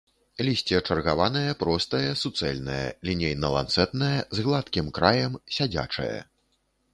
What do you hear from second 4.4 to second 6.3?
гладкім краем, сядзячае.